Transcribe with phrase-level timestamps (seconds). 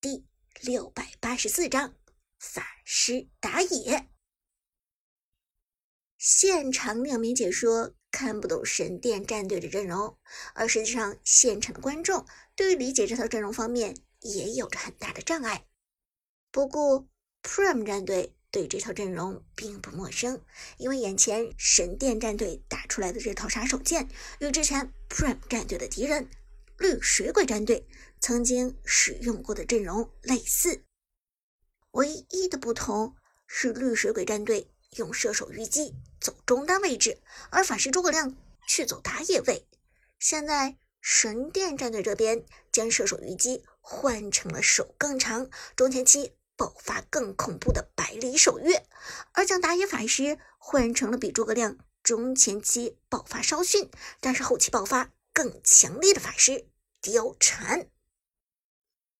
[0.00, 0.24] 第
[0.62, 1.94] 六百八十四章
[2.38, 4.08] 法师打野。
[6.16, 10.18] 现场两名解说看不懂神殿战队的阵容，
[10.54, 12.26] 而实际上现场的观众
[12.56, 15.66] 对于理解这套阵容方面也有着很大的障碍。
[16.50, 17.06] 不过
[17.42, 20.42] ，Prime 战队对这套阵容并不陌生，
[20.78, 24.08] 因为眼前神殿战队打出来的这套杀手锏
[24.40, 26.30] 与之前 Prime 战队的敌人
[26.80, 27.86] 绿水鬼战队
[28.20, 30.82] 曾经使用过的阵容类似，
[31.92, 33.14] 唯一的不同
[33.46, 38.34] 是绿水鬼战队用射手虞姬走中单位置，而法师诸葛亮
[38.66, 39.68] 却走打野位。
[40.18, 46.34] 现在神殿战队这边将射手虞姬换成了手更长、中前期。
[46.56, 48.86] 爆发更恐怖的百里守月，
[49.32, 53.90] 而将打野法师换成了比诸葛亮中前期爆发稍逊，
[54.20, 56.66] 但是后期爆发更强烈的法师
[57.02, 57.88] 貂蝉。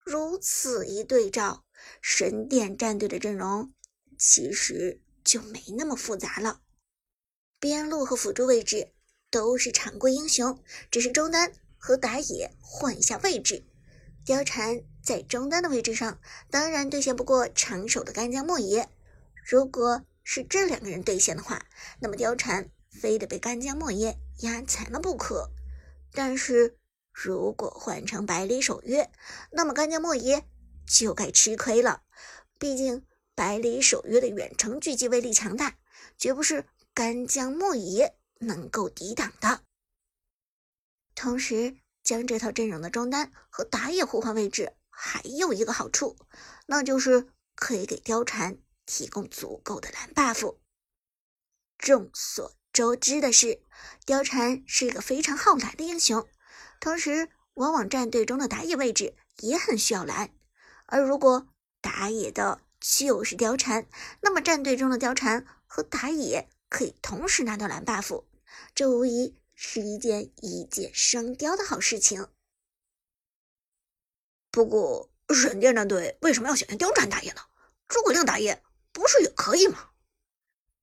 [0.00, 1.64] 如此一对照，
[2.00, 3.72] 神殿战队的阵容
[4.18, 6.62] 其实就没那么复杂了。
[7.60, 8.92] 边路和辅助位置
[9.30, 13.64] 都是常规英雄，只是中单和打野换一下位置。
[14.24, 14.82] 貂蝉。
[15.00, 16.20] 在中单的位置上，
[16.50, 18.90] 当然对线不过长手的干将莫邪。
[19.42, 21.64] 如果是这两个人对线的话，
[22.00, 25.50] 那么貂蝉非得被干将莫邪压残了不可。
[26.12, 26.76] 但是
[27.20, 29.10] 如果换成百里守约，
[29.50, 30.46] 那么干将莫邪
[30.86, 32.04] 就该吃亏了。
[32.60, 35.76] 毕竟百里守约的远程狙击威力强大，
[36.16, 39.62] 绝不是干将莫邪能够抵挡的。
[41.16, 44.74] 同时，将这套阵容的中单和打野互换位置。
[44.88, 46.16] 还有一个好处，
[46.66, 50.56] 那就是可以给貂蝉提供足够的蓝 buff。
[51.78, 53.62] 众所周知的是，
[54.06, 56.28] 貂蝉是一个非常好蓝的英雄，
[56.80, 60.30] 同时往往战队中的打野位置也很需要蓝。
[60.86, 61.48] 而如果
[61.80, 63.88] 打野的就是貂蝉，
[64.20, 68.24] 那么战队中的貂蝉和打野可以同时拿到蓝 buff，
[68.74, 72.28] 这无疑是一件一箭双雕的好事情。
[74.50, 77.42] 不过，神殿战队为什么要选择貂蝉打野呢？
[77.86, 79.90] 诸葛亮打野不是也可以吗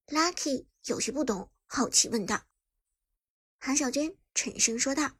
[0.08, 2.44] ？Lucky 有些不懂，好奇问道。
[3.58, 5.12] 韩小军沉声说道：“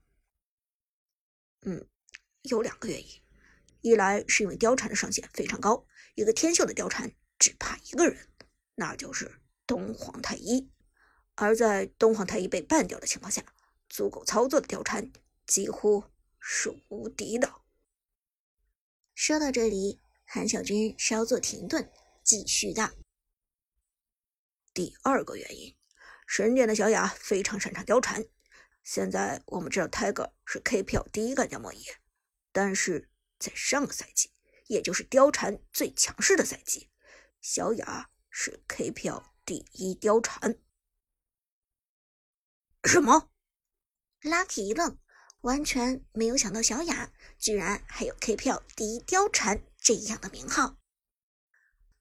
[1.66, 1.88] 嗯，
[2.44, 3.22] 有两个原因。
[3.82, 8.30] 一来是因为貂蝉的上限非常高，一个天秀的貂蝉只怕一个人，
[8.76, 10.72] 那就是东皇太一。
[11.36, 13.44] 而在东皇太一被办掉的情况下，
[13.90, 15.12] 足够操作的貂蝉
[15.46, 16.06] 几乎
[16.40, 17.62] 是无敌的。”
[19.14, 21.92] 说到这里，韩小军稍作停顿，
[22.24, 22.92] 继续道
[24.74, 25.76] ：“第二个原因，
[26.28, 28.26] 神殿的小雅非常擅长貂蝉。
[28.86, 31.98] 现在我们知道 Tiger 是 KPL 第一干将莫邪，
[32.52, 33.10] 但是
[33.40, 34.32] 在上个赛季，
[34.68, 36.92] 也就是貂蝉最强势的赛季，
[37.42, 40.60] 小雅是 KPL 第一貂蝉。
[42.84, 43.32] 什么
[44.22, 44.98] ？Lucky 一愣。”
[45.42, 50.78] 完全没有想到，小雅居然还有 KPL 第一貂蝉这样的名号。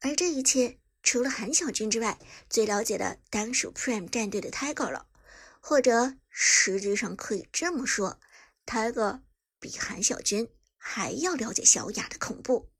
[0.01, 2.19] 而这一切，除了韩小军之外，
[2.49, 5.09] 最了解的当属 Prime 战队的 Tiger 了。
[5.61, 8.21] 或者，实际上可以这么说
[8.67, 9.23] ，Tiger
[9.61, 12.73] 比韩小军还要了解小雅的恐怖。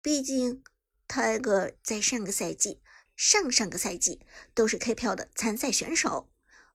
[0.00, 0.62] 毕竟
[1.08, 2.80] ，Tiger 在上个赛季、
[3.16, 4.24] 上上个赛季
[4.54, 6.32] 都是 KPL 的参赛选手，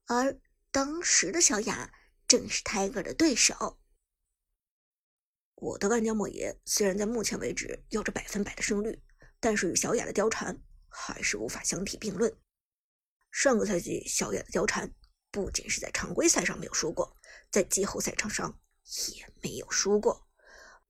[0.08, 0.38] 而
[0.72, 1.94] 当时的小雅。
[2.28, 3.80] 正是 Tiger 的对手。
[5.54, 9.00] 我的干将莫邪虽然在目前为止有着百分百的胜率，
[9.40, 12.36] 但是与小雅的貂蝉还是无法相提并论。
[13.30, 14.92] 上个赛季，小雅的貂蝉
[15.35, 17.18] 不仅是在常规赛上没有输过，
[17.51, 18.57] 在季后赛场上
[19.18, 20.25] 也没有输过，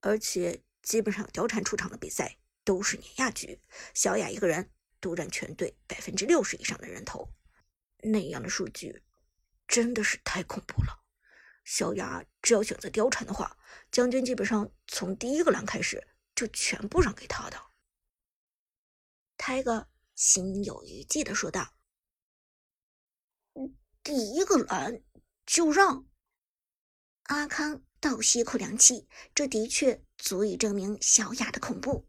[0.01, 3.59] 而且基本上貂蝉出场的比赛都是碾压局，
[3.95, 4.69] 小雅一个人
[5.01, 7.33] 独占全队百分之六十以上的人头，
[8.03, 9.01] 那样的数据
[9.67, 11.03] 真的是太恐怖了。
[11.63, 13.57] 小雅只要选择貂蝉的话，
[13.91, 17.59] 将军基本上从第一个蓝开始就全部让给他的。
[19.38, 21.74] 泰哥心有余悸的说道
[24.06, 25.02] ：“第一个蓝
[25.48, 26.06] 就让？”
[27.24, 32.07] 阿康倒吸一口凉气，这的确足以证明小雅的恐怖。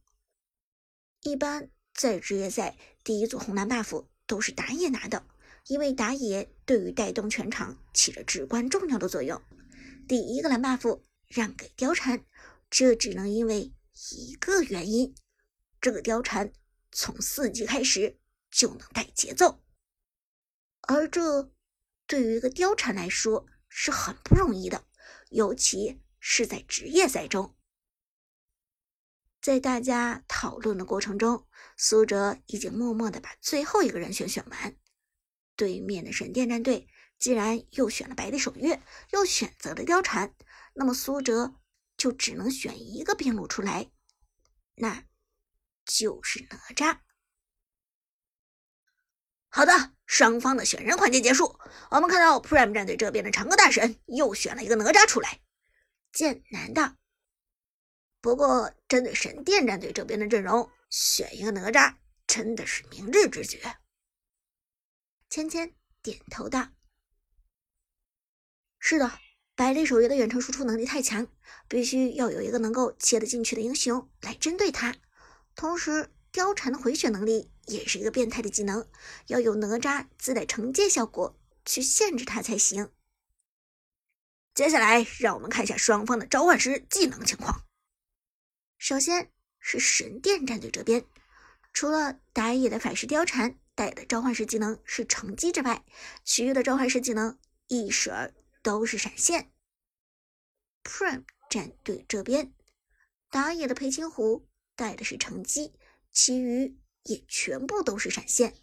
[1.23, 5.27] 一般在职业赛，第一组红蓝 buff 都是打野拿的。
[5.69, 9.43] 因为打野对于带动全场起着至关重要的作用，
[10.07, 12.25] 第一个蓝 buff 让给貂蝉，
[12.71, 13.73] 这只能因为
[14.13, 15.13] 一个原因：
[15.81, 16.53] 这个貂蝉
[16.93, 19.61] 从四级开始就能带节奏，
[20.83, 21.51] 而这
[22.07, 24.85] 对于一个貂蝉来说是很不容易的，
[25.31, 27.57] 尤其是在职业赛中。
[29.41, 34.77] 在大家讨论的过程中，苏哲已经默默的把最后一个人选选完。
[35.55, 36.89] 对面的神殿战队
[37.19, 38.83] 既然又选了百里守约，
[39.13, 40.35] 又选择了貂蝉，
[40.75, 41.55] 那么苏哲
[41.97, 43.91] 就只能选一个边路出来，
[44.75, 45.07] 那
[45.85, 47.01] 就是哪吒。
[49.57, 49.73] 好的，
[50.05, 51.59] 双方的选人环节结束。
[51.91, 55.41] 我们看到 Prime 战队这边的长歌大神又选了一个哪吒出来，
[56.13, 56.95] 剑南道。
[58.21, 61.95] 不过，针对神殿战队这边的阵容，选一个哪吒
[62.27, 63.63] 真的是明智之举。
[65.31, 66.69] 芊芊点头道
[68.79, 69.11] ：“是的，
[69.55, 71.27] 百里守约的远程输出能力太强，
[71.67, 74.95] 必须要有一个能够切得进去的英雄来针对他。
[75.55, 78.87] 同时，貂蝉的回血能力也是一个变态的技能，
[79.29, 82.93] 要有哪吒自带惩戒效果去限制他才行。
[84.55, 87.65] 接下来，让我们看一下双方的召唤师技能情况。
[88.77, 91.07] 首先是神殿战队这边，
[91.73, 95.85] 除了打野的法师貂蝉。”带的召唤师技能是乘机之外，
[96.25, 98.33] 其余的召唤师技能一水儿
[98.63, 99.53] 都是闪现。
[100.83, 102.55] Prime 战队这边
[103.29, 105.75] 打野的裴擒虎带的是乘机，
[106.17, 108.57] 其余也全部都是闪现。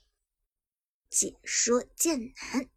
[1.08, 2.68] 解说剑南，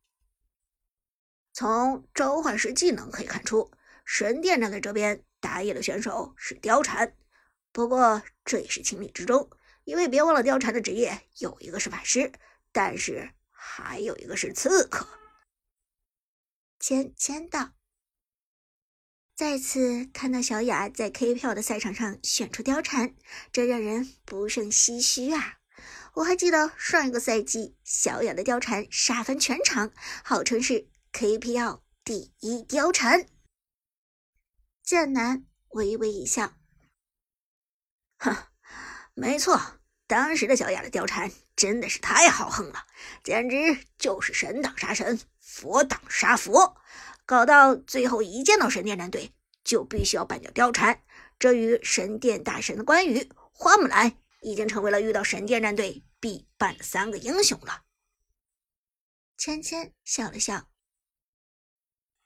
[1.55, 3.73] 从召唤师技能可以看出，
[4.05, 7.17] 神殿战队这边打野的选手是貂蝉，
[7.73, 9.49] 不过这也是情理之中。
[9.85, 12.31] 因为别忘了，貂蝉的职业有一个是法师，
[12.71, 15.09] 但是还有一个是刺客。
[16.79, 17.73] 签签到。
[19.37, 23.15] 再次看到小雅在 K 票的赛场上选出貂蝉，
[23.53, 25.59] 这让人不胜唏嘘啊！
[26.15, 29.93] 我还记得上一个赛季，小雅的貂蝉杀翻全场，
[30.25, 33.27] 号称是 KPL 第一貂蝉。
[34.83, 36.55] 剑南微微一笑，
[38.17, 38.35] 哼。
[39.13, 39.61] 没错，
[40.07, 42.87] 当时的小雅的貂蝉真的是太豪横了，
[43.23, 46.79] 简直就是神挡杀神，佛挡杀佛，
[47.27, 51.03] 搞到最后一见到神殿战队就必须要办掉貂蝉。
[51.39, 57.83] 这与神殿大神的关羽、花木兰已经成为了遇到神殿战队必办的三个英雄了。
[59.37, 60.71] 芊芊笑了笑，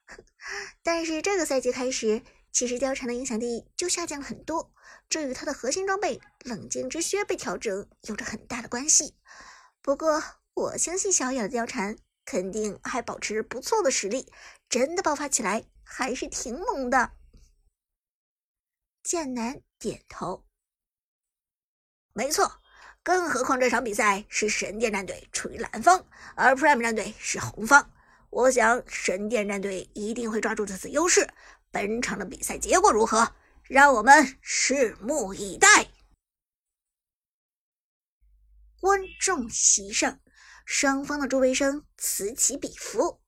[0.85, 4.73] 但是这个赛季开始，其实貂蝉的影响力就下降了很多。
[5.08, 9.17] 这与他的核心装备冷静之靴被调整有着很大的关系。
[9.82, 10.23] 不过，
[10.55, 14.32] 我相信小雅的貂蝉肯定还保持不错的实力，
[14.69, 17.12] 真的爆发起来还是挺猛的。
[19.02, 20.44] 剑南点头，
[22.12, 22.61] 没错。
[23.02, 27.90] 更何况这场比赛是神殿战队处于蓝方，而 Prime 战队是红方。
[28.28, 31.32] 我想神殿战队一定会抓住这次优势。
[31.70, 33.34] 本场的比赛结果如何？
[33.62, 34.12] 让我们
[34.43, 35.88] 拭目以待。
[38.81, 40.20] 观众席上，
[40.72, 43.20] 双方的助威声此起彼伏。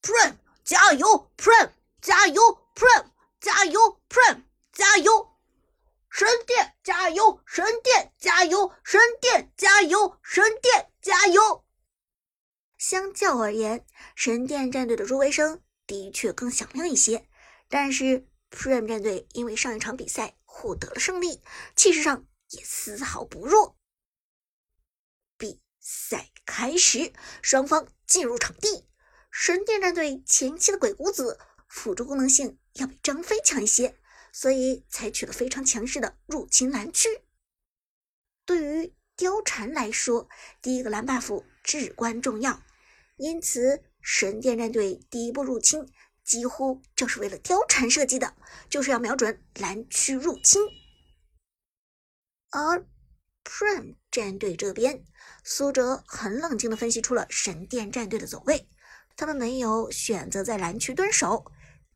[0.00, 2.40] Prime 加油，Prime 加油
[2.76, 3.06] ，Prime
[3.40, 5.36] 加油，Prime 加油！
[6.08, 11.64] 神殿加油，神殿加油，神殿加油，神殿加油！
[12.78, 13.84] 相较而言，
[14.14, 17.28] 神殿战队的助威声的确更响亮一些，
[17.68, 18.28] 但是。
[18.52, 21.40] Prime 战队因为上一场比赛获得了胜利，
[21.74, 23.78] 气势上也丝毫不弱。
[25.82, 27.12] 赛开始，
[27.42, 28.88] 双方进入场地。
[29.32, 33.98] 神殿战队前期的鬼谷子辅助功能性要比张飞强一些，
[34.32, 37.08] 所以采取了非常强势的入侵蓝区。
[38.46, 40.28] 对于貂蝉来说，
[40.60, 42.62] 第一个蓝 buff 至关重要，
[43.16, 45.92] 因此神殿战队第一波入侵。
[46.24, 48.36] 几乎就是为了貂蝉设计的，
[48.70, 50.62] 就是要瞄准蓝区入侵。
[52.50, 52.86] 而
[53.42, 55.02] Prime 战队这边，
[55.42, 58.68] 苏哲很冷静地分析出了神殿战队的走位，
[59.16, 61.44] 他们没有选择在蓝区蹲守。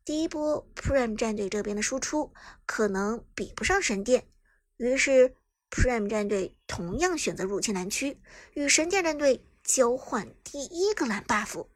[0.03, 2.33] 第一波 Prime 战队这边的输出
[2.65, 4.27] 可能比不上神殿，
[4.75, 5.35] 于是
[5.69, 8.19] Prime 战队同样选择入侵蓝区，
[8.53, 11.67] 与神殿战队交换第一个蓝 buff。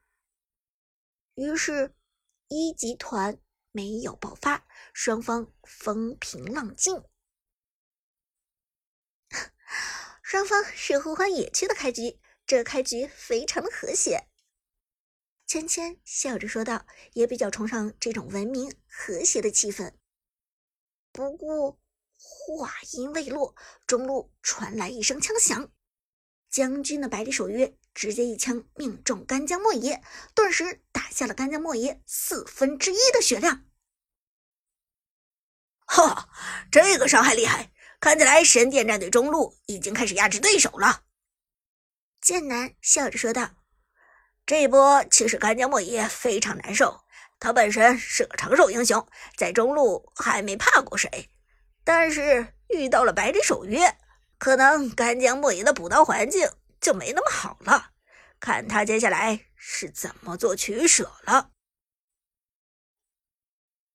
[1.35, 1.93] 于是。
[2.53, 3.37] 一集团
[3.71, 7.01] 没有爆发，双方风平浪静。
[10.31, 14.29] 双方是互换野区的开局，这开局非常的和谐。
[15.45, 19.91] 芊芊笑着说道，也比较崇尚这种文明和谐的气氛。
[21.11, 21.77] 不过
[22.13, 23.53] 话音未落，
[23.85, 25.69] 中路传来一声枪响，
[26.49, 27.77] 将军的百里守约。
[27.93, 30.01] 直接一枪命中干将莫邪，
[30.33, 33.65] 顿时打下了干将莫邪四分之一的血量。
[35.85, 36.29] 哈，
[36.71, 41.03] 这个伤害厉害，看起来神殿战队中路已经开始压制对手了。
[42.19, 43.51] 剑南笑着说道
[44.43, 47.01] ：“这一波其实干将莫邪非常难受，
[47.39, 51.29] 他本身是个长手英雄，在中路还没怕过谁，
[51.83, 53.95] 但是遇到了百里守约，
[54.39, 56.49] 可能干将莫邪的补刀环境
[56.81, 57.91] 就没那么好了。
[58.39, 61.51] 看他接下来是怎么做取舍了。”